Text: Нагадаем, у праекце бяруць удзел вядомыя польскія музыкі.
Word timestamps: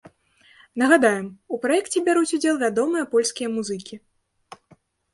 Нагадаем, 0.81 1.27
у 1.53 1.59
праекце 1.67 2.05
бяруць 2.09 2.33
удзел 2.39 2.55
вядомыя 2.65 3.03
польскія 3.15 3.55
музыкі. 3.55 3.95